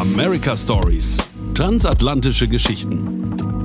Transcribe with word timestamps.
America 0.00 0.56
Stories. 0.56 1.18
Transatlantische 1.52 2.48
Geschichten. 2.48 3.59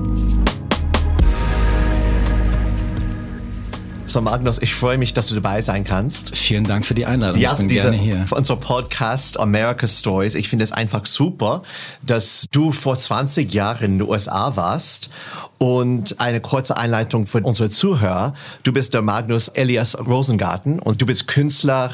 So 4.08 4.22
Magnus, 4.22 4.62
ich 4.62 4.76
freue 4.76 5.00
mich, 5.00 5.14
dass 5.14 5.30
du 5.30 5.36
dabei 5.36 5.62
sein 5.62 5.84
kannst. 5.84 6.38
Vielen 6.38 6.64
Dank 6.64 6.86
für 6.86 6.94
die 6.94 7.08
Einladung. 7.08 7.42
Ja, 7.42 7.52
ich 7.52 7.58
bin 7.58 7.68
diese, 7.68 7.90
gerne 7.90 7.98
hier. 7.98 8.28
Für 8.28 8.36
unser 8.36 8.56
Podcast 8.56 9.40
America 9.40 9.88
Stories. 9.88 10.36
Ich 10.36 10.48
finde 10.48 10.64
es 10.64 10.72
einfach 10.72 11.08
super, 11.08 11.64
dass 12.04 12.46
du 12.52 12.72
vor 12.72 12.98
20 12.98 13.52
Jahren 13.52 13.84
in 13.84 13.98
den 13.98 14.08
USA 14.08 14.56
warst 14.56 15.10
und 15.58 16.22
eine 16.22 16.40
kurze 16.40 16.78
Einleitung 16.78 17.26
für 17.26 17.40
unsere 17.42 17.72
Zuhörer. 17.72 18.36
Du 18.62 18.72
bist 18.72 18.94
der 18.94 19.02
Magnus 19.02 19.48
Elias 19.48 19.98
Rosengarten 19.98 20.80
und 20.80 21.02
du 21.02 21.08
bist 21.08 21.28
Künstler. 21.28 21.92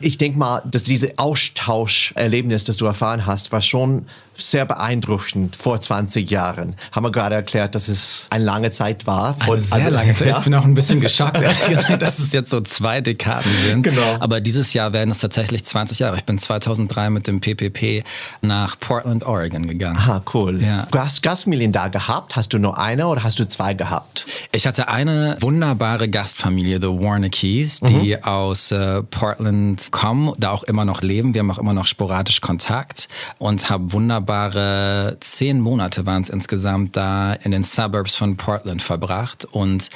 Ich 0.00 0.16
denke 0.16 0.38
mal, 0.38 0.62
dass 0.70 0.84
diese 0.84 1.18
Austauscherlebnis, 1.18 2.64
das 2.64 2.78
du 2.78 2.86
erfahren 2.86 3.26
hast, 3.26 3.52
war 3.52 3.60
schon 3.60 4.06
sehr 4.40 4.64
beeindruckend 4.64 5.56
vor 5.56 5.80
20 5.80 6.30
Jahren. 6.30 6.74
Haben 6.92 7.04
wir 7.04 7.12
gerade 7.12 7.34
erklärt, 7.34 7.74
dass 7.74 7.88
es 7.88 8.28
eine 8.30 8.44
lange 8.44 8.70
Zeit 8.70 9.06
war. 9.06 9.36
Eine 9.40 9.60
sehr 9.60 9.76
also, 9.76 9.90
lange 9.90 10.14
Zeit. 10.14 10.28
Ja? 10.28 10.38
Ich 10.38 10.44
bin 10.44 10.54
auch 10.54 10.64
ein 10.64 10.74
bisschen 10.74 11.00
geschockt, 11.00 11.40
dass 12.00 12.18
es 12.18 12.32
jetzt 12.32 12.50
so 12.50 12.60
zwei 12.60 13.00
Dekaden 13.00 13.52
sind. 13.66 13.82
Genau. 13.82 14.16
Aber 14.20 14.40
dieses 14.40 14.72
Jahr 14.72 14.92
werden 14.92 15.10
es 15.10 15.18
tatsächlich 15.18 15.64
20 15.64 15.98
Jahre. 16.00 16.16
Ich 16.16 16.24
bin 16.24 16.38
2003 16.38 17.10
mit 17.10 17.26
dem 17.26 17.40
PPP 17.40 18.04
nach 18.40 18.78
Portland, 18.80 19.24
Oregon 19.24 19.66
gegangen. 19.66 19.98
Ah, 19.98 20.22
cool. 20.34 20.62
Ja. 20.62 20.86
Du 20.90 20.98
hast 20.98 21.22
Gastfamilien 21.22 21.72
da 21.72 21.88
gehabt. 21.88 22.36
Hast 22.36 22.52
du 22.52 22.58
nur 22.58 22.78
eine 22.78 23.06
oder 23.06 23.22
hast 23.22 23.38
du 23.38 23.46
zwei 23.46 23.74
gehabt? 23.74 24.26
Ich 24.52 24.66
hatte 24.66 24.88
eine 24.88 25.36
wunderbare 25.40 26.08
Gastfamilie, 26.08 26.80
the 26.80 26.88
Warnekes, 26.88 27.80
die 27.80 28.16
mhm. 28.16 28.24
aus 28.24 28.72
äh, 28.72 29.02
Portland 29.02 29.92
kommen, 29.92 30.32
da 30.38 30.50
auch 30.50 30.62
immer 30.64 30.84
noch 30.84 31.02
leben. 31.02 31.34
Wir 31.34 31.40
haben 31.40 31.50
auch 31.50 31.58
immer 31.58 31.74
noch 31.74 31.86
sporadisch 31.86 32.40
Kontakt 32.40 33.08
und 33.38 33.68
haben 33.70 33.92
wunderbar 33.92 34.29
wunderbare 34.30 35.16
zehn 35.20 35.60
Monate 35.60 36.06
waren 36.06 36.22
es 36.22 36.30
insgesamt 36.30 36.96
da 36.96 37.32
in 37.32 37.50
den 37.50 37.62
Suburbs 37.62 38.16
von 38.16 38.36
Portland 38.36 38.80
verbracht. 38.80 39.44
Und 39.44 39.90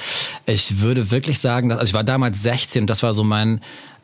ich 0.46 0.80
würde 0.80 1.10
wirklich 1.10 1.38
sagen, 1.38 1.68
dass, 1.68 1.78
also 1.78 1.90
ich 1.90 1.94
war 1.94 2.04
damals 2.04 2.42
16, 2.42 2.86
das 2.86 3.02
war 3.02 3.14
so 3.14 3.22
mein 3.22 3.60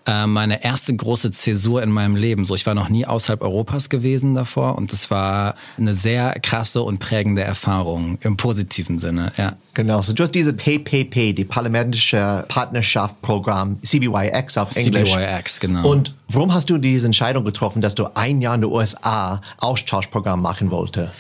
äh, 0.06 0.26
meine 0.26 0.64
erste 0.64 0.96
große 0.96 1.30
Zäsur 1.30 1.82
in 1.82 1.90
meinem 1.90 2.16
Leben. 2.16 2.46
So, 2.46 2.54
ich 2.54 2.64
war 2.64 2.74
noch 2.74 2.88
nie 2.88 3.04
außerhalb 3.04 3.42
Europas 3.42 3.90
gewesen 3.90 4.34
davor 4.34 4.78
und 4.78 4.92
es 4.94 5.10
war 5.10 5.56
eine 5.76 5.94
sehr 5.94 6.38
krasse 6.40 6.82
und 6.82 7.00
prägende 7.00 7.42
Erfahrung 7.42 8.18
im 8.22 8.36
positiven 8.38 8.98
Sinne. 8.98 9.32
Ja. 9.36 9.56
Genau, 9.74 10.00
so 10.00 10.14
du 10.14 10.22
hast 10.22 10.34
diese 10.34 10.54
PPP, 10.54 11.34
die 11.34 11.44
Parlamentische 11.44 12.46
Partnerschaftsprogramm, 12.48 13.76
CBYX 13.82 14.56
auf 14.56 14.74
Englisch. 14.74 15.12
CBYX, 15.12 15.60
genau. 15.60 15.88
Und 15.88 16.14
warum 16.34 16.54
hast 16.54 16.70
du 16.70 16.78
diese 16.78 17.06
Entscheidung 17.06 17.44
getroffen, 17.44 17.82
dass 17.82 17.94
du 17.94 18.06
ein 18.14 18.40
Jahr 18.40 18.54
in 18.54 18.62
den 18.62 18.70
USA 18.70 19.40
Austauschprogramm 19.58 20.40
machen 20.40 20.70
wollte? 20.70 21.10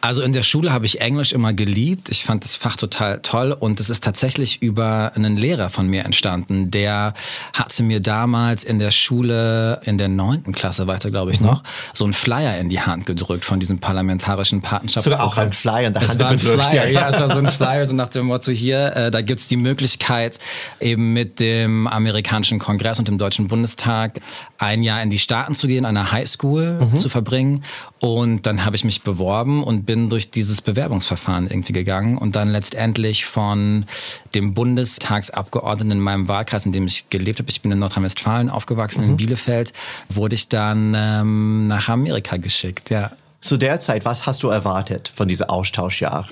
Also 0.00 0.22
in 0.22 0.32
der 0.32 0.42
Schule 0.42 0.72
habe 0.72 0.86
ich 0.86 1.00
Englisch 1.00 1.32
immer 1.32 1.52
geliebt. 1.52 2.08
Ich 2.10 2.24
fand 2.24 2.44
das 2.44 2.56
Fach 2.56 2.76
total 2.76 3.20
toll 3.20 3.56
und 3.58 3.80
es 3.80 3.90
ist 3.90 4.02
tatsächlich 4.02 4.62
über 4.62 5.12
einen 5.14 5.36
Lehrer 5.36 5.70
von 5.70 5.86
mir 5.86 6.04
entstanden, 6.04 6.70
der 6.70 7.14
hatte 7.52 7.82
mir 7.82 8.00
damals 8.00 8.64
in 8.64 8.78
der 8.78 8.90
Schule, 8.90 9.80
in 9.84 9.98
der 9.98 10.08
neunten 10.08 10.52
Klasse 10.52 10.86
weiter, 10.86 11.10
glaube 11.10 11.30
ich 11.30 11.40
mhm. 11.40 11.46
noch, 11.46 11.62
so 11.94 12.04
einen 12.04 12.12
Flyer 12.12 12.58
in 12.58 12.68
die 12.68 12.80
Hand 12.80 13.06
gedrückt 13.06 13.44
von 13.44 13.60
diesem 13.60 13.78
parlamentarischen 13.78 14.62
Partnerschaftsprogramm. 14.62 15.30
Sogar 15.30 15.44
auch 15.44 15.46
ein 15.46 15.52
Flyer 15.52 15.86
in 15.86 15.92
der 15.92 16.02
es 16.02 16.10
Hand 16.10 16.20
war 16.20 16.30
ein 16.30 16.38
gedrückt. 16.38 16.66
Flyer, 16.66 16.86
ja, 16.88 17.08
es 17.08 17.20
war 17.20 17.28
so 17.28 17.38
ein 17.38 17.46
Flyer, 17.46 17.86
so 17.86 17.94
nach 17.94 18.08
dem 18.08 18.26
Motto 18.26 18.50
hier, 18.50 18.96
äh, 18.96 19.10
da 19.10 19.20
gibt's 19.20 19.48
die 19.48 19.56
Möglichkeit, 19.56 20.38
eben 20.80 21.12
mit 21.12 21.40
dem 21.40 21.86
amerikanischen 21.86 22.58
Kongress 22.58 22.98
und 22.98 23.08
dem 23.08 23.18
Deutschen 23.18 23.48
Bundestag 23.48 24.20
ein 24.58 24.82
Jahr 24.82 25.02
in 25.02 25.10
die 25.10 25.18
Staaten 25.18 25.54
zu 25.54 25.66
gehen, 25.66 25.84
einer 25.84 26.12
Highschool 26.12 26.80
mhm. 26.80 26.96
zu 26.96 27.08
verbringen. 27.08 27.64
Und 27.98 28.46
dann 28.46 28.64
habe 28.64 28.76
ich 28.76 28.84
mich 28.84 29.02
beworben 29.02 29.64
und 29.64 29.84
bin 29.84 30.10
durch 30.10 30.30
dieses 30.30 30.60
Bewerbungsverfahren 30.60 31.46
irgendwie 31.48 31.72
gegangen 31.72 32.18
und 32.18 32.36
dann 32.36 32.50
letztendlich 32.50 33.24
von 33.24 33.86
dem 34.34 34.54
Bundestagsabgeordneten 34.54 35.92
in 35.92 36.00
meinem 36.00 36.28
Wahlkreis, 36.28 36.66
in 36.66 36.72
dem 36.72 36.86
ich 36.86 37.08
gelebt 37.08 37.38
habe, 37.38 37.50
ich 37.50 37.62
bin 37.62 37.72
in 37.72 37.78
Nordrhein-Westfalen 37.78 38.50
aufgewachsen, 38.50 39.04
mhm. 39.04 39.10
in 39.10 39.16
Bielefeld, 39.16 39.72
wurde 40.08 40.34
ich 40.34 40.48
dann 40.48 40.94
ähm, 40.96 41.66
nach 41.66 41.88
Amerika 41.88 42.36
geschickt, 42.36 42.90
ja. 42.90 43.12
Zu 43.40 43.58
der 43.58 43.78
Zeit, 43.80 44.04
was 44.04 44.26
hast 44.26 44.42
du 44.42 44.48
erwartet 44.48 45.12
von 45.14 45.28
diesem 45.28 45.48
Austauschjahr? 45.48 46.26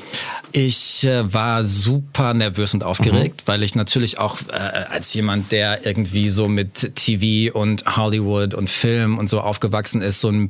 Ich 0.52 1.04
äh, 1.04 1.32
war 1.32 1.64
super 1.64 2.32
nervös 2.32 2.74
und 2.74 2.82
aufgeregt, 2.82 3.42
mhm. 3.42 3.46
weil 3.46 3.62
ich 3.62 3.74
natürlich 3.74 4.18
auch 4.18 4.38
äh, 4.50 4.54
als 4.54 5.12
jemand, 5.14 5.52
der 5.52 5.84
irgendwie 5.84 6.28
so 6.28 6.48
mit 6.48 6.94
TV 6.94 7.56
und 7.56 7.84
Hollywood 7.96 8.54
und 8.54 8.70
Film 8.70 9.18
und 9.18 9.28
so 9.28 9.40
aufgewachsen 9.40 10.00
ist, 10.00 10.20
so 10.20 10.30
ein 10.30 10.48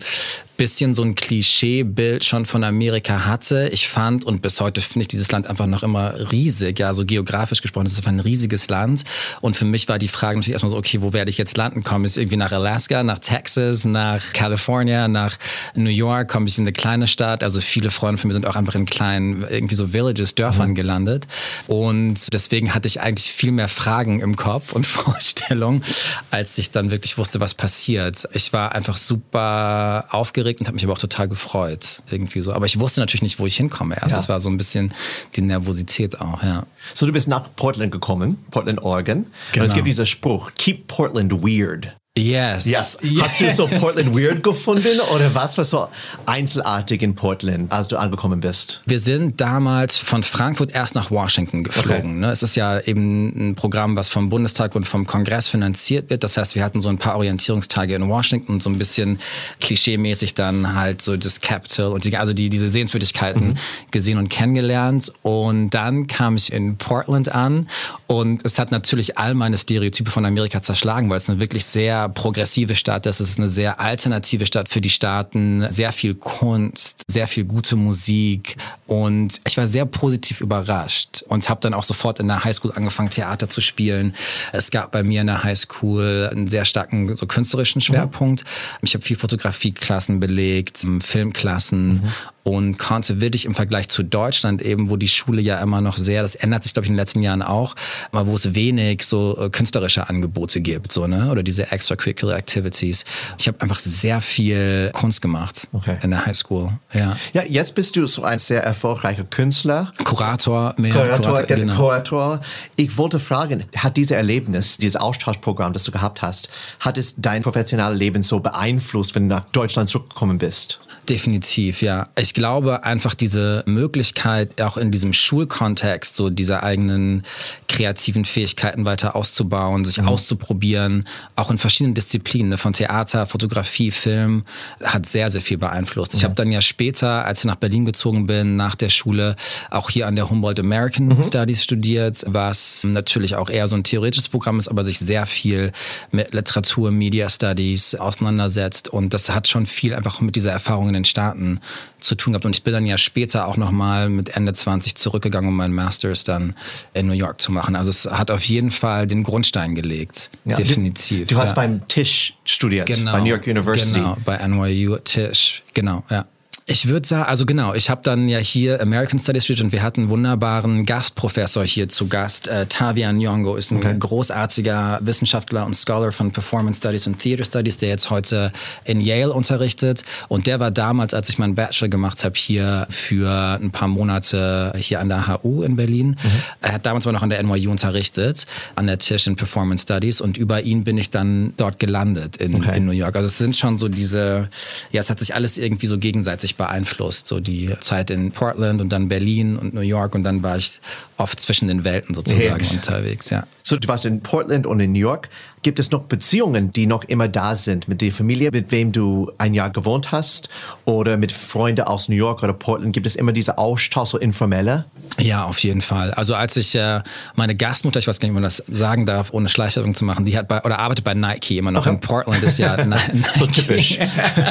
bisschen 0.56 0.94
so 0.94 1.02
ein 1.02 1.14
Klischeebild 1.14 2.24
schon 2.24 2.44
von 2.44 2.62
Amerika 2.64 3.26
hatte. 3.26 3.68
Ich 3.72 3.88
fand 3.88 4.24
und 4.24 4.40
bis 4.42 4.60
heute 4.60 4.80
finde 4.80 5.02
ich 5.02 5.08
dieses 5.08 5.30
Land 5.32 5.46
einfach 5.48 5.66
noch 5.66 5.82
immer 5.82 6.30
riesig, 6.30 6.78
ja, 6.78 6.94
so 6.94 7.04
geografisch 7.04 7.60
gesprochen, 7.60 7.86
es 7.86 7.92
ist 7.92 7.98
einfach 7.98 8.12
ein 8.12 8.20
riesiges 8.20 8.68
Land. 8.68 9.04
Und 9.40 9.56
für 9.56 9.64
mich 9.64 9.88
war 9.88 9.98
die 9.98 10.08
Frage 10.08 10.36
natürlich 10.36 10.52
erstmal 10.52 10.70
so, 10.70 10.78
okay, 10.78 11.02
wo 11.02 11.12
werde 11.12 11.30
ich 11.30 11.38
jetzt 11.38 11.56
landen? 11.56 11.82
Komme 11.82 12.06
ich 12.06 12.16
irgendwie 12.16 12.36
nach 12.36 12.52
Alaska, 12.52 13.02
nach 13.02 13.18
Texas, 13.18 13.84
nach 13.84 14.32
California, 14.32 15.08
nach 15.08 15.36
New 15.74 15.90
York? 15.90 16.30
Komme 16.30 16.43
ich 16.48 16.58
in 16.58 16.64
eine 16.64 16.72
kleine 16.72 17.06
Stadt? 17.06 17.42
Also 17.42 17.60
viele 17.60 17.90
Freunde 17.90 18.20
von 18.20 18.28
mir 18.28 18.34
sind 18.34 18.46
auch 18.46 18.56
einfach 18.56 18.74
in 18.74 18.86
kleinen, 18.86 19.46
irgendwie 19.48 19.74
so 19.74 19.92
Villages, 19.92 20.34
Dörfern 20.34 20.70
mhm. 20.70 20.74
gelandet. 20.74 21.26
Und 21.66 22.32
deswegen 22.32 22.74
hatte 22.74 22.88
ich 22.88 23.00
eigentlich 23.00 23.32
viel 23.32 23.52
mehr 23.52 23.68
Fragen 23.68 24.20
im 24.20 24.36
Kopf 24.36 24.72
und 24.72 24.86
Vorstellungen, 24.94 25.82
als 26.30 26.58
ich 26.58 26.70
dann 26.70 26.90
wirklich 26.90 27.18
wusste, 27.18 27.40
was 27.40 27.54
passiert. 27.54 28.28
Ich 28.32 28.52
war 28.52 28.74
einfach 28.74 28.96
super 28.96 30.06
aufgeregt 30.10 30.44
aufgeregt 30.44 30.60
und 30.60 30.66
habe 30.66 30.74
mich 30.74 30.84
aber 30.84 30.92
auch 30.94 30.98
total 30.98 31.28
gefreut. 31.28 32.02
Irgendwie 32.10 32.40
so. 32.40 32.52
Aber 32.52 32.66
ich 32.66 32.78
wusste 32.78 33.00
natürlich 33.00 33.22
nicht, 33.22 33.38
wo 33.38 33.46
ich 33.46 33.56
hinkomme 33.56 33.96
erst. 33.96 34.10
Ja. 34.10 34.16
Das 34.16 34.28
war 34.28 34.40
so 34.40 34.48
ein 34.48 34.56
bisschen 34.56 34.92
die 35.36 35.42
Nervosität 35.42 36.20
auch, 36.20 36.42
ja. 36.42 36.66
So, 36.94 37.06
du 37.06 37.12
bist 37.12 37.28
nach 37.28 37.48
Portland 37.56 37.92
gekommen, 37.92 38.38
Portland, 38.50 38.82
Oregon. 38.82 39.26
Genau. 39.52 39.62
Und 39.62 39.68
es 39.68 39.74
gibt 39.74 39.86
diesen 39.86 40.06
Spruch, 40.06 40.52
keep 40.56 40.86
Portland 40.86 41.32
weird. 41.32 41.96
Yes. 42.16 42.66
yes. 42.66 42.96
Hast 43.20 43.40
du 43.40 43.50
so 43.50 43.66
Portland 43.66 44.14
weird 44.16 44.44
gefunden 44.44 45.00
oder 45.12 45.34
was 45.34 45.58
war 45.58 45.64
so 45.64 45.88
einzelartig 46.26 47.02
in 47.02 47.16
Portland, 47.16 47.72
als 47.72 47.88
du 47.88 47.96
angekommen 47.96 48.38
bist? 48.38 48.82
Wir 48.86 49.00
sind 49.00 49.40
damals 49.40 49.96
von 49.96 50.22
Frankfurt 50.22 50.72
erst 50.72 50.94
nach 50.94 51.10
Washington 51.10 51.64
geflogen. 51.64 52.10
Okay. 52.10 52.20
Ne? 52.20 52.30
Es 52.30 52.44
ist 52.44 52.54
ja 52.54 52.78
eben 52.78 53.50
ein 53.50 53.54
Programm, 53.56 53.96
was 53.96 54.10
vom 54.10 54.28
Bundestag 54.28 54.76
und 54.76 54.86
vom 54.86 55.08
Kongress 55.08 55.48
finanziert 55.48 56.08
wird. 56.08 56.22
Das 56.22 56.36
heißt, 56.36 56.54
wir 56.54 56.62
hatten 56.62 56.80
so 56.80 56.88
ein 56.88 56.98
paar 56.98 57.16
Orientierungstage 57.16 57.96
in 57.96 58.08
Washington 58.08 58.60
so 58.60 58.70
ein 58.70 58.78
bisschen 58.78 59.18
klischeemäßig 59.58 60.34
dann 60.34 60.76
halt 60.76 61.02
so 61.02 61.16
das 61.16 61.40
Capitol 61.40 61.92
und 61.92 62.04
die, 62.04 62.16
also 62.16 62.32
die, 62.32 62.48
diese 62.48 62.68
Sehenswürdigkeiten 62.68 63.48
mhm. 63.48 63.54
gesehen 63.90 64.18
und 64.18 64.28
kennengelernt. 64.28 65.12
Und 65.22 65.70
dann 65.70 66.06
kam 66.06 66.36
ich 66.36 66.52
in 66.52 66.76
Portland 66.76 67.34
an 67.34 67.68
und 68.06 68.44
es 68.44 68.60
hat 68.60 68.70
natürlich 68.70 69.18
all 69.18 69.34
meine 69.34 69.58
Stereotype 69.58 70.12
von 70.12 70.24
Amerika 70.24 70.62
zerschlagen, 70.62 71.10
weil 71.10 71.16
es 71.16 71.28
eine 71.28 71.40
wirklich 71.40 71.64
sehr 71.64 72.03
progressive 72.08 72.74
Stadt. 72.74 73.06
Das 73.06 73.20
ist 73.20 73.38
eine 73.38 73.48
sehr 73.48 73.80
alternative 73.80 74.46
Stadt 74.46 74.68
für 74.68 74.80
die 74.80 74.90
Staaten. 74.90 75.66
Sehr 75.70 75.92
viel 75.92 76.14
Kunst, 76.14 77.02
sehr 77.08 77.26
viel 77.26 77.44
gute 77.44 77.76
Musik. 77.76 78.56
Und 78.86 79.40
ich 79.46 79.56
war 79.56 79.66
sehr 79.66 79.86
positiv 79.86 80.40
überrascht 80.40 81.22
und 81.28 81.48
habe 81.48 81.60
dann 81.60 81.74
auch 81.74 81.82
sofort 81.82 82.20
in 82.20 82.28
der 82.28 82.44
Highschool 82.44 82.72
angefangen, 82.74 83.10
Theater 83.10 83.48
zu 83.48 83.60
spielen. 83.60 84.14
Es 84.52 84.70
gab 84.70 84.92
bei 84.92 85.02
mir 85.02 85.22
in 85.22 85.26
der 85.26 85.42
Highschool 85.42 86.28
einen 86.30 86.48
sehr 86.48 86.64
starken 86.64 87.14
so 87.16 87.26
künstlerischen 87.26 87.80
Schwerpunkt. 87.80 88.44
Mhm. 88.44 88.78
Ich 88.82 88.94
habe 88.94 89.04
viel 89.04 89.16
Fotografieklassen 89.16 90.20
belegt, 90.20 90.86
Filmklassen. 91.00 91.94
Mhm 91.94 92.12
und 92.44 92.78
konnte 92.78 93.20
wirklich 93.20 93.46
im 93.46 93.54
Vergleich 93.54 93.88
zu 93.88 94.02
Deutschland 94.02 94.62
eben, 94.62 94.90
wo 94.90 94.96
die 94.96 95.08
Schule 95.08 95.42
ja 95.42 95.58
immer 95.60 95.80
noch 95.80 95.96
sehr, 95.96 96.22
das 96.22 96.34
ändert 96.34 96.62
sich 96.62 96.74
glaube 96.74 96.84
ich 96.84 96.90
in 96.90 96.94
den 96.94 96.98
letzten 96.98 97.22
Jahren 97.22 97.42
auch, 97.42 97.74
aber 98.12 98.26
wo 98.26 98.34
es 98.34 98.54
wenig 98.54 99.02
so 99.02 99.36
äh, 99.40 99.50
künstlerische 99.50 100.08
Angebote 100.08 100.60
gibt, 100.60 100.92
so 100.92 101.06
ne, 101.06 101.30
oder 101.30 101.42
diese 101.42 101.72
extracurricular 101.72 102.36
Activities. 102.36 103.04
Ich 103.38 103.48
habe 103.48 103.60
einfach 103.62 103.78
sehr 103.78 104.20
viel 104.20 104.90
Kunst 104.92 105.22
gemacht 105.22 105.68
okay. 105.72 105.96
in 106.02 106.10
der 106.10 106.26
Highschool. 106.26 106.70
Ja. 106.92 107.16
Ja, 107.32 107.42
jetzt 107.42 107.74
bist 107.74 107.96
du 107.96 108.06
so 108.06 108.22
ein 108.24 108.38
sehr 108.38 108.62
erfolgreicher 108.62 109.24
Künstler, 109.24 109.92
Kurator, 110.04 110.74
mehr 110.76 110.92
Kurator, 110.92 111.36
Kurator, 111.36 111.56
genau. 111.56 111.74
Kurator. 111.74 112.40
Ich 112.76 112.96
wollte 112.98 113.20
fragen, 113.20 113.64
hat 113.76 113.96
dieses 113.96 114.10
Erlebnis, 114.10 114.76
dieses 114.76 114.96
Austauschprogramm, 114.96 115.72
das 115.72 115.84
du 115.84 115.92
gehabt 115.92 116.20
hast, 116.20 116.50
hat 116.80 116.98
es 116.98 117.14
dein 117.16 117.42
professionelles 117.42 117.98
Leben 117.98 118.22
so 118.22 118.40
beeinflusst, 118.40 119.14
wenn 119.14 119.30
du 119.30 119.36
nach 119.36 119.44
Deutschland 119.52 119.88
zurückgekommen 119.88 120.36
bist? 120.36 120.80
Definitiv, 121.08 121.82
ja. 121.82 122.08
Ich 122.18 122.33
glaube 122.34 122.84
einfach 122.84 123.14
diese 123.14 123.62
Möglichkeit, 123.66 124.60
auch 124.60 124.76
in 124.76 124.90
diesem 124.90 125.12
Schulkontext, 125.12 126.14
so 126.14 126.30
diese 126.30 126.62
eigenen 126.62 127.24
kreativen 127.68 128.24
Fähigkeiten 128.24 128.84
weiter 128.84 129.16
auszubauen, 129.16 129.84
sich 129.84 130.00
mhm. 130.00 130.08
auszuprobieren, 130.08 131.06
auch 131.36 131.50
in 131.50 131.58
verschiedenen 131.58 131.84
verschiedenen 131.84 131.94
Disziplinen, 131.94 132.50
ne, 132.50 132.56
von 132.56 132.72
Theater, 132.72 133.26
Fotografie, 133.26 133.90
Film, 133.90 134.44
hat 134.82 135.06
sehr, 135.06 135.30
sehr 135.30 135.40
viel 135.40 135.58
beeinflusst. 135.58 136.14
Ich 136.14 136.20
mhm. 136.20 136.24
habe 136.24 136.34
dann 136.34 136.52
ja 136.52 136.60
später, 136.60 137.24
als 137.24 137.40
ich 137.40 137.44
nach 137.44 137.56
Berlin 137.56 137.84
gezogen 137.84 138.26
bin, 138.26 138.56
nach 138.56 138.74
der 138.74 138.88
Schule, 138.88 139.36
auch 139.70 139.90
hier 139.90 140.06
an 140.06 140.16
der 140.16 140.30
Humboldt 140.30 140.60
American 140.60 141.08
mhm. 141.08 141.22
Studies 141.22 141.62
studiert, 141.62 142.24
was 142.26 142.84
natürlich 142.84 143.36
auch 143.36 143.50
eher 143.50 143.68
so 143.68 143.76
ein 143.76 143.84
theoretisches 143.84 144.28
Programm 144.28 144.58
ist, 144.58 144.68
aber 144.68 144.84
sich 144.84 144.98
sehr 144.98 145.26
viel 145.26 145.72
mit 146.10 146.32
Literatur, 146.32 146.90
Media 146.90 147.28
Studies 147.28 147.94
auseinandersetzt. 147.94 148.88
Und 148.88 149.14
das 149.14 149.30
hat 149.30 149.48
schon 149.48 149.66
viel 149.66 149.94
einfach 149.94 150.20
mit 150.20 150.36
dieser 150.36 150.52
Erfahrung 150.52 150.88
in 150.88 150.94
den 150.94 151.04
Staaten 151.04 151.60
zu 152.04 152.14
tun 152.14 152.32
gehabt. 152.32 152.44
Und 152.44 152.54
ich 152.54 152.62
bin 152.62 152.72
dann 152.72 152.86
ja 152.86 152.98
später 152.98 153.46
auch 153.46 153.56
nochmal 153.56 154.08
mit 154.08 154.36
Ende 154.36 154.52
20 154.52 154.96
zurückgegangen, 154.96 155.48
um 155.48 155.56
meinen 155.56 155.74
Masters 155.74 156.24
dann 156.24 156.54
in 156.92 157.06
New 157.06 157.14
York 157.14 157.40
zu 157.40 157.52
machen. 157.52 157.76
Also 157.76 157.90
es 157.90 158.06
hat 158.06 158.30
auf 158.30 158.42
jeden 158.44 158.70
Fall 158.70 159.06
den 159.06 159.22
Grundstein 159.22 159.74
gelegt. 159.74 160.30
Ja, 160.44 160.56
definitiv. 160.56 161.26
Du, 161.26 161.34
du 161.34 161.40
hast 161.40 161.50
ja. 161.50 161.54
beim 161.56 161.86
Tisch 161.88 162.34
studiert, 162.44 162.86
genau, 162.86 163.12
bei 163.12 163.20
New 163.20 163.26
York 163.26 163.46
University. 163.46 163.98
Genau, 163.98 164.16
bei 164.24 164.36
NYU 164.46 164.98
Tisch. 164.98 165.62
Genau, 165.72 166.04
ja. 166.10 166.26
Ich 166.66 166.88
würde 166.88 167.06
sagen, 167.06 167.28
also 167.28 167.44
genau, 167.44 167.74
ich 167.74 167.90
habe 167.90 168.00
dann 168.02 168.26
ja 168.26 168.38
hier 168.38 168.80
American 168.80 169.18
Studies 169.18 169.44
studiert 169.44 169.66
und 169.66 169.72
wir 169.72 169.82
hatten 169.82 170.00
einen 170.00 170.08
wunderbaren 170.08 170.86
Gastprofessor 170.86 171.66
hier 171.66 171.90
zu 171.90 172.06
Gast. 172.06 172.48
Äh, 172.48 172.64
Tavia 172.64 173.10
Nyong'o 173.10 173.58
ist 173.58 173.70
ein 173.70 173.78
okay. 173.78 173.94
großartiger 173.98 174.98
Wissenschaftler 175.02 175.66
und 175.66 175.76
Scholar 175.76 176.10
von 176.10 176.30
Performance 176.30 176.78
Studies 176.78 177.06
und 177.06 177.18
Theater 177.18 177.44
Studies, 177.44 177.76
der 177.76 177.90
jetzt 177.90 178.08
heute 178.08 178.50
in 178.86 179.02
Yale 179.02 179.34
unterrichtet. 179.34 180.04
Und 180.28 180.46
der 180.46 180.58
war 180.58 180.70
damals, 180.70 181.12
als 181.12 181.28
ich 181.28 181.36
meinen 181.36 181.54
Bachelor 181.54 181.88
gemacht 181.88 182.24
habe, 182.24 182.34
hier 182.34 182.86
für 182.88 183.58
ein 183.60 183.70
paar 183.70 183.88
Monate 183.88 184.72
hier 184.78 185.00
an 185.00 185.10
der 185.10 185.26
HU 185.28 185.64
in 185.64 185.76
Berlin. 185.76 186.16
Mhm. 186.22 186.30
Er 186.62 186.72
hat 186.72 186.86
damals 186.86 187.06
aber 187.06 187.12
noch 187.12 187.22
an 187.22 187.28
der 187.28 187.42
NYU 187.42 187.72
unterrichtet, 187.72 188.46
an 188.74 188.86
der 188.86 188.98
Tisch 188.98 189.26
in 189.26 189.36
Performance 189.36 189.82
Studies. 189.82 190.22
Und 190.22 190.38
über 190.38 190.62
ihn 190.62 190.82
bin 190.82 190.96
ich 190.96 191.10
dann 191.10 191.52
dort 191.58 191.78
gelandet 191.78 192.38
in, 192.38 192.54
okay. 192.54 192.78
in 192.78 192.86
New 192.86 192.92
York. 192.92 193.16
Also 193.16 193.26
es 193.26 193.36
sind 193.36 193.54
schon 193.54 193.76
so 193.76 193.90
diese, 193.90 194.48
ja, 194.92 195.00
es 195.02 195.10
hat 195.10 195.18
sich 195.18 195.34
alles 195.34 195.58
irgendwie 195.58 195.88
so 195.88 195.98
gegenseitig 195.98 196.53
beeinflusst. 196.56 197.26
So 197.26 197.40
die 197.40 197.74
Zeit 197.80 198.10
in 198.10 198.32
Portland 198.32 198.80
und 198.80 198.90
dann 198.90 199.08
Berlin 199.08 199.56
und 199.56 199.74
New 199.74 199.80
York 199.80 200.14
und 200.14 200.24
dann 200.24 200.42
war 200.42 200.56
ich 200.56 200.80
oft 201.16 201.40
zwischen 201.40 201.68
den 201.68 201.84
Welten 201.84 202.14
sozusagen 202.14 202.64
unterwegs, 202.72 203.30
ja. 203.30 203.46
So, 203.66 203.78
du 203.78 203.88
warst 203.88 204.04
in 204.04 204.20
Portland 204.20 204.66
und 204.66 204.78
in 204.78 204.92
New 204.92 204.98
York. 204.98 205.30
Gibt 205.62 205.78
es 205.78 205.90
noch 205.90 206.02
Beziehungen, 206.02 206.70
die 206.70 206.86
noch 206.86 207.04
immer 207.04 207.28
da 207.28 207.56
sind 207.56 207.88
mit 207.88 208.02
der 208.02 208.12
Familie, 208.12 208.50
mit 208.52 208.70
wem 208.70 208.92
du 208.92 209.32
ein 209.38 209.54
Jahr 209.54 209.70
gewohnt 209.70 210.12
hast 210.12 210.50
oder 210.84 211.16
mit 211.16 211.32
Freunden 211.32 211.86
aus 211.86 212.10
New 212.10 212.16
York 212.16 212.42
oder 212.42 212.52
Portland? 212.52 212.92
Gibt 212.92 213.06
es 213.06 213.16
immer 213.16 213.32
diese 213.32 213.56
Austausch, 213.56 214.10
so 214.10 214.18
informelle? 214.18 214.84
Ja, 215.18 215.44
auf 215.44 215.60
jeden 215.60 215.80
Fall. 215.80 216.12
Also 216.12 216.34
als 216.34 216.58
ich 216.58 216.74
äh, 216.74 217.00
meine 217.36 217.54
Gastmutter, 217.54 217.98
ich 217.98 218.06
weiß 218.06 218.20
gar 218.20 218.26
nicht, 218.26 218.32
ob 218.32 218.34
man 218.34 218.42
das 218.42 218.62
sagen 218.68 219.06
darf, 219.06 219.32
ohne 219.32 219.48
Schleichwerbung 219.48 219.94
zu 219.94 220.04
machen, 220.04 220.26
die 220.26 220.36
hat 220.36 220.48
bei 220.48 220.62
oder 220.62 220.78
arbeitet 220.78 221.04
bei 221.04 221.14
Nike 221.14 221.56
immer 221.56 221.70
noch 221.70 221.86
okay. 221.86 221.94
in 221.94 222.00
Portland 222.00 222.42
ist 222.42 222.58
ja 222.58 222.76
so 223.32 223.46
typisch. 223.46 223.98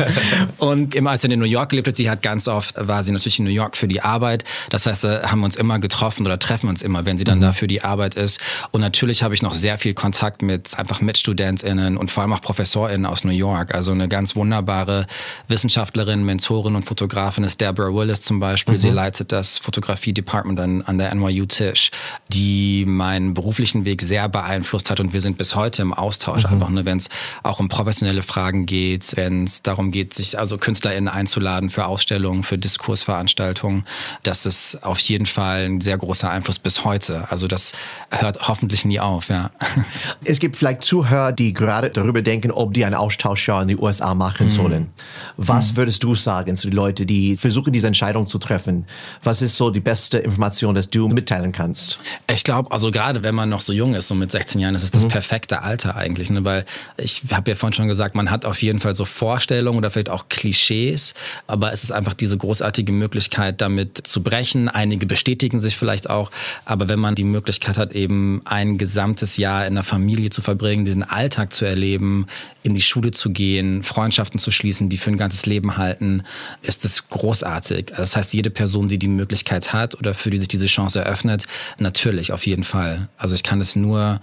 und 0.57 0.95
immer 0.95 1.12
als 1.12 1.21
sie 1.21 1.31
in 1.31 1.39
New 1.39 1.45
York 1.45 1.69
gelebt 1.69 1.88
hat, 1.88 1.98
sie 1.98 2.10
hat 2.10 2.24
ganz 2.24 2.48
oft 2.48 2.75
war 2.80 3.04
sie 3.04 3.12
natürlich 3.12 3.38
in 3.38 3.45
New 3.45 3.51
York 3.51 3.77
für 3.77 3.88
die 3.88 4.01
Arbeit. 4.01 4.45
Das 4.71 4.88
heißt, 4.88 5.04
äh, 5.04 5.21
haben 5.24 5.42
wir 5.42 5.45
uns 5.45 5.56
immer 5.56 5.77
getroffen 5.77 6.25
oder 6.25 6.39
treffen 6.39 6.69
uns 6.69 6.81
immer, 6.81 7.06
wenn 7.06 7.19
sie 7.19 7.25
dann 7.25 7.38
mhm. 7.38 7.44
da 7.44 7.51
für 7.51 7.68
die 7.68 7.83
Arbeit 7.83 8.15
ist. 8.15 8.39
Und 8.71 8.81
natürlich 8.81 9.02
habe 9.03 9.35
ich 9.35 9.41
noch 9.41 9.53
sehr 9.53 9.77
viel 9.77 9.94
Kontakt 9.94 10.41
mit 10.41 10.79
einfach 10.79 11.01
MitstudentInnen 11.01 11.97
und 11.97 12.09
vor 12.09 12.23
allem 12.23 12.31
auch 12.33 12.41
ProfessorInnen 12.41 13.05
aus 13.05 13.25
New 13.25 13.31
York. 13.31 13.75
Also 13.75 13.91
eine 13.91 14.07
ganz 14.07 14.35
wunderbare 14.35 15.05
Wissenschaftlerin, 15.50 16.23
Mentorin 16.23 16.75
und 16.75 16.83
Fotografin 16.83 17.44
ist 17.44 17.59
Deborah 17.59 17.94
Willis 17.94 18.21
zum 18.21 18.39
Beispiel. 18.39 18.75
Mhm. 18.75 18.79
Sie 18.79 18.89
leitet 18.89 19.31
das 19.33 19.57
Fotografie-Department 19.57 20.59
an, 20.59 20.81
an 20.83 20.97
der 20.97 21.13
NYU 21.13 21.45
Tisch, 21.45 21.91
die 22.29 22.85
meinen 22.85 23.33
beruflichen 23.33 23.83
Weg 23.83 24.01
sehr 24.01 24.29
beeinflusst 24.29 24.89
hat 24.89 25.01
und 25.01 25.11
wir 25.11 25.21
sind 25.21 25.38
bis 25.38 25.55
heute 25.55 25.81
im 25.81 25.94
Austausch 25.94 26.45
mhm. 26.45 26.53
einfach, 26.53 26.69
ne, 26.69 26.85
wenn 26.85 26.97
es 26.97 27.09
auch 27.44 27.59
um 27.59 27.67
professionelle 27.67 28.23
Fragen 28.23 28.65
geht, 28.65 29.17
wenn 29.17 29.44
es 29.44 29.63
darum 29.63 29.91
geht, 29.91 30.13
sich 30.13 30.39
also 30.39 30.57
KünstlerInnen 30.57 31.09
einzuladen 31.09 31.69
für 31.69 31.85
Ausstellungen, 31.88 32.44
für 32.44 32.57
Diskursveranstaltungen. 32.57 33.85
Das 34.23 34.45
ist 34.45 34.81
auf 34.83 35.00
jeden 35.00 35.25
Fall 35.25 35.65
ein 35.65 35.81
sehr 35.81 35.97
großer 35.97 36.29
Einfluss 36.29 36.57
bis 36.57 36.85
heute. 36.85 37.29
Also 37.29 37.47
das 37.47 37.73
hört 38.09 38.47
hoffentlich 38.47 38.85
nie 38.85 38.92
auf, 38.99 39.29
ja. 39.29 39.51
Es 40.25 40.39
gibt 40.39 40.55
vielleicht 40.55 40.83
Zuhörer, 40.83 41.31
die 41.31 41.53
gerade 41.53 41.89
darüber 41.89 42.21
denken, 42.21 42.51
ob 42.51 42.73
die 42.73 42.85
ein 42.85 42.93
Austauschjahr 42.93 43.61
in 43.61 43.67
die 43.67 43.77
USA 43.77 44.13
machen 44.13 44.45
mhm. 44.45 44.49
sollen. 44.49 44.89
Was 45.37 45.71
mhm. 45.73 45.77
würdest 45.77 46.03
du 46.03 46.15
sagen 46.15 46.55
zu 46.55 46.67
den 46.67 46.75
Leuten, 46.75 47.07
die 47.07 47.35
versuchen, 47.35 47.73
diese 47.73 47.87
Entscheidung 47.87 48.27
zu 48.27 48.37
treffen? 48.37 48.85
Was 49.23 49.41
ist 49.41 49.57
so 49.57 49.69
die 49.69 49.79
beste 49.79 50.19
Information, 50.19 50.75
dass 50.75 50.89
du 50.89 51.07
mitteilen 51.07 51.51
kannst? 51.51 52.01
Ich 52.31 52.43
glaube, 52.43 52.71
also 52.71 52.91
gerade 52.91 53.23
wenn 53.23 53.35
man 53.35 53.49
noch 53.49 53.61
so 53.61 53.73
jung 53.73 53.95
ist, 53.95 54.07
so 54.07 54.15
mit 54.15 54.31
16 54.31 54.61
Jahren, 54.61 54.75
ist 54.75 54.83
es 54.83 54.91
das 54.91 55.05
mhm. 55.05 55.09
perfekte 55.09 55.61
Alter 55.61 55.95
eigentlich, 55.95 56.29
ne? 56.29 56.43
weil 56.43 56.65
ich 56.97 57.23
habe 57.31 57.51
ja 57.51 57.55
vorhin 57.55 57.73
schon 57.73 57.87
gesagt, 57.87 58.15
man 58.15 58.31
hat 58.31 58.45
auf 58.45 58.61
jeden 58.61 58.79
Fall 58.79 58.95
so 58.95 59.05
Vorstellungen 59.05 59.77
oder 59.77 59.89
vielleicht 59.89 60.09
auch 60.09 60.29
Klischees, 60.29 61.13
aber 61.47 61.73
es 61.73 61.83
ist 61.83 61.91
einfach 61.91 62.13
diese 62.13 62.37
großartige 62.37 62.91
Möglichkeit, 62.91 63.61
damit 63.61 64.05
zu 64.05 64.23
brechen. 64.23 64.69
Einige 64.69 65.05
bestätigen 65.05 65.59
sich 65.59 65.77
vielleicht 65.77 66.09
auch, 66.09 66.31
aber 66.65 66.87
wenn 66.87 66.99
man 66.99 67.15
die 67.15 67.23
Möglichkeit 67.23 67.77
hat, 67.77 67.93
eben 67.93 68.41
ein 68.45 68.77
gesamtes 68.83 69.38
Jahr 69.38 69.65
in 69.65 69.75
der 69.75 69.83
Familie 69.83 70.30
zu 70.30 70.41
verbringen, 70.41 70.83
diesen 70.83 71.03
Alltag 71.03 71.53
zu 71.53 71.63
erleben, 71.63 72.27
in 72.63 72.75
die 72.75 72.81
Schule 72.81 73.12
zu 73.12 73.30
gehen, 73.30 73.81
Freundschaften 73.81 74.39
zu 74.39 74.51
schließen, 74.51 74.89
die 74.89 74.97
für 74.97 75.09
ein 75.09 75.15
ganzes 75.15 75.45
Leben 75.45 75.77
halten, 75.77 76.24
ist 76.62 76.83
es 76.83 77.07
großartig. 77.07 77.94
Das 77.95 78.18
heißt, 78.18 78.33
jede 78.33 78.50
Person, 78.50 78.89
die 78.89 79.00
die 79.00 79.07
Möglichkeit 79.07 79.71
hat 79.71 79.95
oder 79.95 80.13
für 80.13 80.31
die 80.31 80.39
sich 80.39 80.50
diese 80.50 80.65
Chance 80.65 81.00
eröffnet, 81.00 81.47
natürlich, 81.77 82.33
auf 82.33 82.45
jeden 82.45 82.65
Fall. 82.65 83.07
Also 83.15 83.35
ich 83.35 83.44
kann 83.44 83.62
es 83.62 83.77
nur 83.77 84.19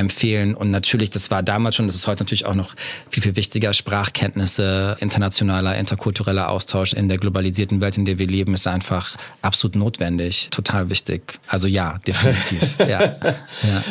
empfehlen. 0.00 0.54
Und 0.54 0.70
natürlich, 0.70 1.10
das 1.10 1.30
war 1.30 1.42
damals 1.42 1.76
schon, 1.76 1.86
das 1.86 1.94
ist 1.94 2.06
heute 2.06 2.24
natürlich 2.24 2.46
auch 2.46 2.54
noch 2.54 2.74
viel, 3.10 3.22
viel 3.22 3.36
wichtiger. 3.36 3.72
Sprachkenntnisse, 3.72 4.96
internationaler, 5.00 5.76
interkultureller 5.76 6.48
Austausch 6.48 6.92
in 6.92 7.08
der 7.08 7.18
globalisierten 7.18 7.80
Welt, 7.80 7.96
in 7.98 8.04
der 8.04 8.18
wir 8.18 8.26
leben, 8.26 8.54
ist 8.54 8.66
einfach 8.66 9.16
absolut 9.42 9.76
notwendig, 9.76 10.48
total 10.50 10.90
wichtig. 10.90 11.38
Also 11.46 11.68
ja, 11.68 11.98
definitiv. 12.06 12.60
ja. 12.78 13.00
ja. 13.02 13.16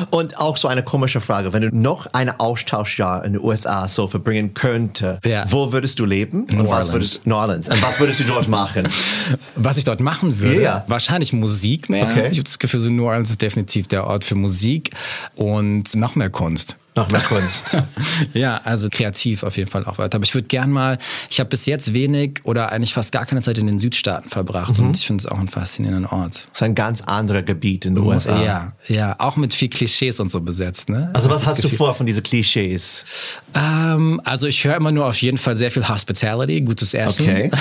Und 0.09 0.38
auch 0.38 0.57
so 0.57 0.67
eine 0.67 0.83
komische 0.83 1.21
Frage, 1.21 1.53
wenn 1.53 1.61
du 1.61 1.69
noch 1.75 2.07
ein 2.13 2.29
Austauschjahr 2.29 3.23
in 3.23 3.33
den 3.33 3.41
USA 3.41 3.88
so 3.88 4.07
verbringen 4.07 4.53
könnte, 4.53 5.19
ja. 5.25 5.45
wo 5.50 5.71
würdest 5.71 6.00
du 6.00 6.05
leben? 6.05 6.45
Und 6.45 6.67
was 6.67 6.91
würdest, 6.91 7.25
New 7.25 7.35
Orleans. 7.35 7.69
Und 7.69 7.81
was 7.81 8.00
würdest 8.00 8.19
du 8.19 8.23
dort 8.23 8.47
machen? 8.47 8.88
was 9.55 9.77
ich 9.77 9.83
dort 9.83 10.00
machen 10.00 10.39
würde? 10.39 10.62
Yeah. 10.62 10.83
Wahrscheinlich 10.88 11.33
Musik 11.33 11.89
mehr. 11.89 12.05
Okay. 12.05 12.29
Ich 12.31 12.38
habe 12.38 12.44
das 12.44 12.57
Gefühl, 12.57 12.79
so 12.79 12.89
New 12.89 13.05
Orleans 13.05 13.29
ist 13.29 13.41
definitiv 13.41 13.88
der 13.88 14.07
Ort 14.07 14.23
für 14.23 14.35
Musik 14.35 14.91
und 15.35 15.95
noch 16.00 16.16
mehr 16.16 16.31
Kunst. 16.31 16.78
Noch 17.00 17.12
mehr 17.12 17.22
Kunst. 17.22 17.78
ja, 18.34 18.62
also 18.63 18.90
kreativ 18.90 19.44
auf 19.44 19.57
jeden 19.57 19.69
Fall 19.69 19.86
auch 19.86 19.98
weiter. 19.98 20.16
Aber 20.16 20.25
ich 20.25 20.34
würde 20.34 20.48
gern 20.48 20.72
mal, 20.72 20.98
ich 21.30 21.40
habe 21.40 21.50
bis 21.50 21.66
jetzt 21.66 21.94
wenig 21.94 22.42
oder 22.44 22.72
eigentlich 22.72 22.94
fast 22.94 23.12
gar 23.12 23.25
keine 23.25 23.42
Zeit 23.42 23.57
in 23.57 23.68
den 23.68 23.80
Südstaaten 23.80 24.30
verbracht 24.30 24.78
mhm. 24.78 24.88
und 24.88 24.98
ich 24.98 25.07
finde 25.07 25.24
es 25.24 25.28
auch 25.28 25.38
einen 25.38 25.48
faszinierenden 25.48 26.06
Ort. 26.06 26.34
Das 26.34 26.50
ist 26.54 26.63
ein 26.63 26.75
ganz 26.75 27.01
anderer 27.01 27.44
Gebiet 27.44 27.86
in 27.86 27.96
den 27.96 28.04
USA. 28.04 28.42
Ja, 28.44 28.74
ja, 28.88 29.16
auch 29.19 29.38
mit 29.38 29.54
viel 29.54 29.69
Klischees 29.69 30.19
und 30.19 30.30
so 30.30 30.42
besetzt. 30.42 30.90
Ne? 30.90 31.10
Also 31.13 31.30
was 31.30 31.46
hast 31.46 31.63
du 31.63 31.69
vor 31.69 31.94
von 31.96 32.06
diesen 32.06 32.24
Klischees? 32.24 33.06
Ähm, 33.54 34.22
also 34.25 34.48
ich 34.48 34.63
höre 34.63 34.75
immer 34.75 34.92
nur 34.92 35.06
auf 35.06 35.22
jeden 35.22 35.38
Fall 35.38 35.56
sehr 35.56 35.72
viel 35.72 35.88
Hospitality, 35.88 36.62
gutes 36.62 36.94
Essen, 36.94 37.28
okay. 37.28 37.51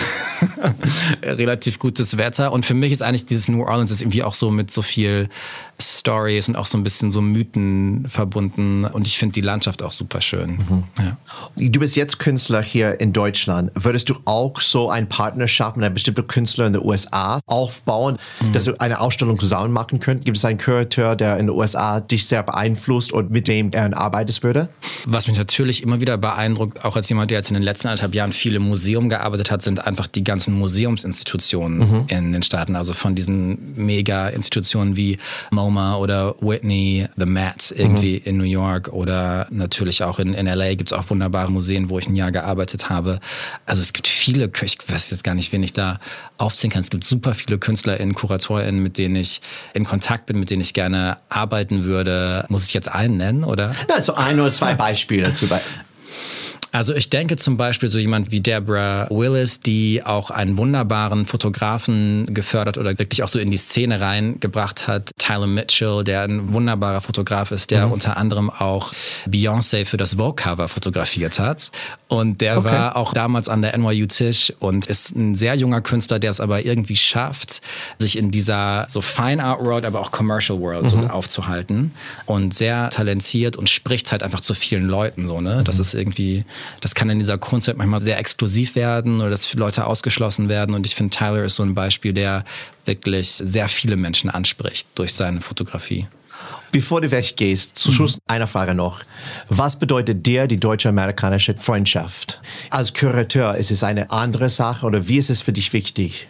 relativ 1.22 1.78
gutes 1.78 2.16
Wetter 2.16 2.52
und 2.52 2.64
für 2.64 2.74
mich 2.74 2.92
ist 2.92 3.02
eigentlich 3.02 3.26
dieses 3.26 3.48
New 3.48 3.62
Orleans 3.62 3.90
ist 3.90 4.02
irgendwie 4.02 4.22
auch 4.22 4.34
so 4.34 4.50
mit 4.50 4.70
so 4.70 4.82
viel 4.82 5.28
Stories 5.80 6.48
und 6.48 6.56
auch 6.56 6.66
so 6.66 6.76
ein 6.76 6.82
bisschen 6.82 7.10
so 7.10 7.20
Mythen 7.20 8.06
verbunden 8.08 8.84
und 8.84 9.06
ich 9.06 9.18
finde 9.18 9.27
die 9.32 9.40
Landschaft 9.40 9.82
auch 9.82 9.92
super 9.92 10.20
schön. 10.20 10.58
Mhm. 10.68 10.84
Ja. 10.98 11.16
Du 11.56 11.80
bist 11.80 11.96
jetzt 11.96 12.18
Künstler 12.18 12.62
hier 12.62 13.00
in 13.00 13.12
Deutschland. 13.12 13.70
Würdest 13.74 14.08
du 14.10 14.14
auch 14.24 14.60
so 14.60 14.90
eine 14.90 15.06
Partnerschaft 15.06 15.76
mit 15.76 15.84
einem 15.84 15.94
bestimmten 15.94 16.26
Künstler 16.26 16.66
in 16.66 16.72
den 16.74 16.84
USA 16.84 17.40
aufbauen, 17.46 18.18
mhm. 18.40 18.52
dass 18.52 18.64
du 18.64 18.78
eine 18.80 19.00
Ausstellung 19.00 19.38
zusammen 19.38 19.72
machen 19.72 20.00
könnt? 20.00 20.24
Gibt 20.24 20.36
es 20.36 20.44
einen 20.44 20.58
Kurator, 20.58 21.16
der 21.16 21.38
in 21.38 21.46
den 21.46 21.56
USA 21.56 22.00
dich 22.00 22.26
sehr 22.26 22.42
beeinflusst 22.42 23.12
und 23.12 23.30
mit 23.30 23.48
dem 23.48 23.72
er 23.72 23.96
arbeitest 23.96 24.42
würde? 24.42 24.68
Was 25.04 25.28
mich 25.28 25.38
natürlich 25.38 25.82
immer 25.82 26.00
wieder 26.00 26.16
beeindruckt, 26.18 26.84
auch 26.84 26.96
als 26.96 27.08
jemand, 27.08 27.30
der 27.30 27.38
jetzt 27.38 27.50
in 27.50 27.54
den 27.54 27.62
letzten 27.62 27.88
anderthalb 27.88 28.14
Jahren 28.14 28.32
viel 28.32 28.54
im 28.54 28.68
Museum 28.68 29.08
gearbeitet 29.08 29.50
hat, 29.50 29.62
sind 29.62 29.84
einfach 29.86 30.06
die 30.06 30.24
ganzen 30.24 30.54
Museumsinstitutionen 30.54 31.78
mhm. 31.78 32.04
in 32.08 32.32
den 32.32 32.42
Staaten. 32.42 32.76
Also 32.76 32.94
von 32.94 33.14
diesen 33.14 33.74
Mega-Institutionen 33.76 34.96
wie 34.96 35.18
MoMA 35.50 35.96
oder 35.96 36.34
Whitney, 36.40 37.08
The 37.16 37.26
Met 37.26 37.74
irgendwie 37.76 38.16
mhm. 38.16 38.22
in 38.24 38.36
New 38.38 38.44
York 38.44 38.88
oder 38.92 39.17
oder 39.18 39.46
natürlich 39.50 40.02
auch 40.04 40.18
in, 40.18 40.34
in 40.34 40.46
LA 40.46 40.74
gibt 40.74 40.92
es 40.92 40.98
auch 40.98 41.10
wunderbare 41.10 41.50
Museen, 41.50 41.88
wo 41.88 41.98
ich 41.98 42.08
ein 42.08 42.14
Jahr 42.14 42.30
gearbeitet 42.30 42.88
habe. 42.88 43.18
Also 43.66 43.82
es 43.82 43.92
gibt 43.92 44.06
viele, 44.06 44.50
ich 44.62 44.78
weiß 44.86 45.10
jetzt 45.10 45.24
gar 45.24 45.34
nicht, 45.34 45.52
wen 45.52 45.62
ich 45.62 45.72
da 45.72 45.98
aufziehen 46.36 46.70
kann. 46.70 46.82
Es 46.82 46.90
gibt 46.90 47.04
super 47.04 47.34
viele 47.34 47.58
KünstlerInnen, 47.58 48.14
KuratorInnen, 48.14 48.82
mit 48.82 48.96
denen 48.96 49.16
ich 49.16 49.40
in 49.74 49.84
Kontakt 49.84 50.26
bin, 50.26 50.38
mit 50.38 50.50
denen 50.50 50.62
ich 50.62 50.72
gerne 50.72 51.18
arbeiten 51.28 51.84
würde. 51.84 52.44
Muss 52.48 52.64
ich 52.64 52.74
jetzt 52.74 52.88
einen 52.88 53.16
nennen, 53.16 53.44
oder? 53.44 53.74
Ja, 53.88 54.00
so 54.00 54.14
ein 54.14 54.38
oder 54.38 54.52
zwei 54.52 54.74
Beispiele 54.76 55.28
dazu. 55.28 55.46
Also 56.78 56.94
ich 56.94 57.10
denke 57.10 57.34
zum 57.34 57.56
Beispiel 57.56 57.88
so 57.88 57.98
jemand 57.98 58.30
wie 58.30 58.38
Deborah 58.38 59.08
Willis, 59.10 59.60
die 59.60 60.00
auch 60.04 60.30
einen 60.30 60.56
wunderbaren 60.56 61.26
Fotografen 61.26 62.32
gefördert 62.32 62.78
oder 62.78 62.96
wirklich 63.00 63.24
auch 63.24 63.28
so 63.28 63.40
in 63.40 63.50
die 63.50 63.56
Szene 63.56 64.00
reingebracht 64.00 64.86
hat. 64.86 65.10
Tyler 65.18 65.48
Mitchell, 65.48 66.04
der 66.04 66.22
ein 66.22 66.52
wunderbarer 66.52 67.00
Fotograf 67.00 67.50
ist, 67.50 67.72
der 67.72 67.86
mhm. 67.86 67.94
unter 67.94 68.16
anderem 68.16 68.48
auch 68.48 68.92
Beyoncé 69.26 69.86
für 69.86 69.96
das 69.96 70.14
Vogue-Cover 70.14 70.68
fotografiert 70.68 71.40
hat. 71.40 71.72
Und 72.06 72.40
der 72.40 72.58
okay. 72.58 72.68
war 72.70 72.94
auch 72.94 73.12
damals 73.12 73.48
an 73.48 73.60
der 73.60 73.76
NYU 73.76 74.06
Tisch 74.06 74.52
und 74.60 74.86
ist 74.86 75.16
ein 75.16 75.34
sehr 75.34 75.56
junger 75.56 75.80
Künstler, 75.80 76.20
der 76.20 76.30
es 76.30 76.38
aber 76.38 76.64
irgendwie 76.64 76.96
schafft, 76.96 77.60
sich 77.98 78.16
in 78.16 78.30
dieser 78.30 78.86
so 78.88 79.00
Fine 79.00 79.42
Art 79.42 79.64
World, 79.64 79.84
aber 79.84 80.00
auch 80.00 80.12
Commercial 80.12 80.60
World 80.60 80.84
mhm. 80.84 80.88
so 80.88 80.98
aufzuhalten 81.08 81.90
und 82.26 82.54
sehr 82.54 82.88
talentiert 82.90 83.56
und 83.56 83.68
spricht 83.68 84.12
halt 84.12 84.22
einfach 84.22 84.40
zu 84.40 84.54
vielen 84.54 84.86
Leuten 84.86 85.26
so, 85.26 85.40
ne? 85.40 85.64
Das 85.64 85.78
mhm. 85.78 85.80
ist 85.80 85.94
irgendwie, 85.94 86.44
das 86.80 86.94
kann 86.94 87.10
in 87.10 87.18
dieser 87.18 87.38
Kunst 87.38 87.68
halt 87.68 87.76
manchmal 87.76 88.00
sehr 88.00 88.18
exklusiv 88.18 88.74
werden 88.74 89.20
oder 89.20 89.30
dass 89.30 89.52
Leute 89.54 89.86
ausgeschlossen 89.86 90.48
werden 90.48 90.74
und 90.74 90.86
ich 90.86 90.94
finde 90.94 91.16
Tyler 91.16 91.44
ist 91.44 91.56
so 91.56 91.62
ein 91.62 91.74
Beispiel, 91.74 92.12
der 92.12 92.44
wirklich 92.84 93.30
sehr 93.30 93.68
viele 93.68 93.96
Menschen 93.96 94.30
anspricht 94.30 94.88
durch 94.94 95.14
seine 95.14 95.40
Fotografie. 95.40 96.06
Bevor 96.70 97.00
du 97.00 97.10
weggehst, 97.10 97.78
zum 97.78 97.92
Schluss 97.92 98.16
mhm. 98.16 98.22
eine 98.26 98.46
Frage 98.46 98.74
noch. 98.74 99.00
Was 99.48 99.78
bedeutet 99.78 100.26
dir 100.26 100.46
die 100.46 100.60
deutsche-amerikanische 100.60 101.54
Freundschaft? 101.56 102.40
Als 102.70 102.92
Kurator, 102.92 103.56
ist 103.56 103.70
es 103.70 103.82
eine 103.82 104.10
andere 104.10 104.50
Sache 104.50 104.84
oder 104.84 105.08
wie 105.08 105.16
ist 105.16 105.30
es 105.30 105.40
für 105.40 105.52
dich 105.52 105.72
wichtig? 105.72 106.28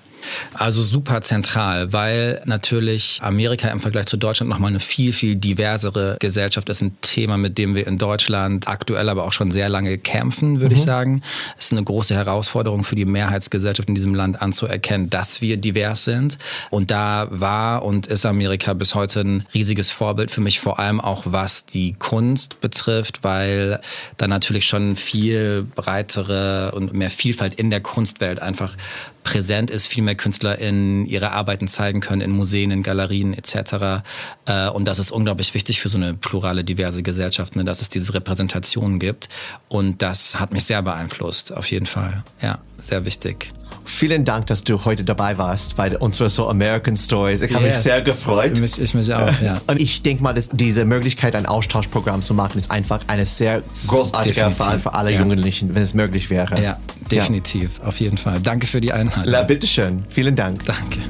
Also 0.54 0.82
super 0.82 1.20
zentral, 1.22 1.92
weil 1.92 2.42
natürlich 2.44 3.18
Amerika 3.22 3.68
im 3.68 3.80
Vergleich 3.80 4.06
zu 4.06 4.16
Deutschland 4.16 4.50
nochmal 4.50 4.70
eine 4.70 4.80
viel, 4.80 5.12
viel 5.12 5.36
diversere 5.36 6.16
Gesellschaft 6.20 6.68
ist. 6.68 6.82
Ein 6.82 6.96
Thema, 7.00 7.36
mit 7.36 7.58
dem 7.58 7.74
wir 7.74 7.86
in 7.86 7.98
Deutschland 7.98 8.68
aktuell 8.68 9.08
aber 9.08 9.24
auch 9.24 9.32
schon 9.32 9.50
sehr 9.50 9.68
lange 9.68 9.98
kämpfen, 9.98 10.60
würde 10.60 10.74
mhm. 10.74 10.78
ich 10.78 10.82
sagen. 10.82 11.22
Es 11.58 11.66
ist 11.66 11.72
eine 11.72 11.84
große 11.84 12.14
Herausforderung 12.14 12.84
für 12.84 12.96
die 12.96 13.04
Mehrheitsgesellschaft 13.04 13.88
in 13.88 13.94
diesem 13.94 14.14
Land 14.14 14.40
anzuerkennen, 14.42 15.10
dass 15.10 15.40
wir 15.40 15.56
divers 15.56 16.04
sind. 16.04 16.38
Und 16.70 16.90
da 16.90 17.28
war 17.30 17.84
und 17.84 18.06
ist 18.06 18.26
Amerika 18.26 18.72
bis 18.72 18.94
heute 18.94 19.20
ein 19.20 19.46
riesiges 19.54 19.90
Vorbild 19.90 20.30
für 20.30 20.40
mich, 20.40 20.60
vor 20.60 20.78
allem 20.78 21.00
auch 21.00 21.24
was 21.26 21.66
die 21.66 21.94
Kunst 21.94 22.60
betrifft, 22.60 23.24
weil 23.24 23.80
da 24.16 24.28
natürlich 24.28 24.66
schon 24.66 24.96
viel 24.96 25.66
breitere 25.74 26.72
und 26.72 26.92
mehr 26.92 27.10
Vielfalt 27.10 27.54
in 27.54 27.70
der 27.70 27.80
Kunstwelt 27.80 28.40
einfach 28.40 28.74
präsent 29.28 29.70
ist, 29.70 29.88
viel 29.88 30.02
mehr 30.02 30.14
KünstlerInnen 30.14 31.04
ihre 31.04 31.32
Arbeiten 31.32 31.68
zeigen 31.68 32.00
können 32.00 32.22
in 32.22 32.30
Museen, 32.30 32.70
in 32.70 32.82
Galerien 32.82 33.34
etc. 33.34 34.02
Äh, 34.46 34.68
und 34.70 34.86
das 34.86 34.98
ist 34.98 35.10
unglaublich 35.10 35.52
wichtig 35.52 35.80
für 35.80 35.90
so 35.90 35.98
eine 35.98 36.14
plurale, 36.14 36.64
diverse 36.64 37.02
Gesellschaft, 37.02 37.54
ne, 37.54 37.62
dass 37.62 37.82
es 37.82 37.90
diese 37.90 38.14
Repräsentation 38.14 38.98
gibt. 38.98 39.28
Und 39.68 40.00
das 40.00 40.40
hat 40.40 40.54
mich 40.54 40.64
sehr 40.64 40.80
beeinflusst, 40.80 41.52
auf 41.52 41.70
jeden 41.70 41.84
Fall. 41.84 42.24
Ja, 42.40 42.58
sehr 42.78 43.04
wichtig. 43.04 43.52
Vielen 43.88 44.26
Dank, 44.26 44.46
dass 44.48 44.64
du 44.64 44.84
heute 44.84 45.02
dabei 45.02 45.38
warst 45.38 45.76
bei 45.76 45.96
unserer 45.96 46.28
so 46.28 46.46
American 46.46 46.94
Stories. 46.94 47.40
Ich 47.40 47.50
yes. 47.50 47.56
habe 47.56 47.68
mich 47.68 47.76
sehr 47.78 48.02
gefreut. 48.02 48.60
Ich, 48.60 48.78
ich 48.78 48.94
mich 48.94 49.12
auch, 49.12 49.40
ja. 49.40 49.60
Und 49.66 49.80
ich 49.80 50.02
denke 50.02 50.22
mal, 50.22 50.34
dass 50.34 50.50
diese 50.50 50.84
Möglichkeit, 50.84 51.34
ein 51.34 51.46
Austauschprogramm 51.46 52.20
zu 52.20 52.34
machen, 52.34 52.58
ist 52.58 52.70
einfach 52.70 53.00
eine 53.06 53.24
sehr 53.24 53.62
großartige 53.86 54.40
Erfahrung 54.40 54.80
für 54.80 54.92
alle 54.92 55.10
ja. 55.10 55.20
Jugendlichen, 55.20 55.74
wenn 55.74 55.82
es 55.82 55.94
möglich 55.94 56.28
wäre. 56.28 56.62
Ja, 56.62 56.78
definitiv, 57.10 57.78
ja. 57.78 57.86
auf 57.86 57.98
jeden 57.98 58.18
Fall. 58.18 58.40
Danke 58.42 58.66
für 58.66 58.82
die 58.82 58.92
Einladung. 58.92 59.24
La, 59.24 59.42
bitteschön. 59.42 60.04
Vielen 60.10 60.36
Dank. 60.36 60.66
Danke. 60.66 61.00